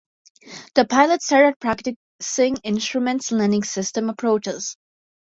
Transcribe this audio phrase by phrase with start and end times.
[0.73, 4.75] The pilot started practicing Instrument Landing System approaches.